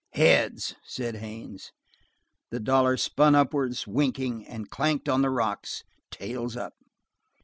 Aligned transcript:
"Heads!" 0.13 0.73
said 0.83 1.17
Haines. 1.17 1.71
The 2.49 2.59
dollar 2.59 2.97
spun 2.97 3.35
upwards, 3.35 3.85
winking, 3.85 4.47
and 4.47 4.67
clanked 4.71 5.07
on 5.07 5.21
the 5.21 5.29
rocks, 5.29 5.83
tails 6.09 6.57
up. 6.57 6.73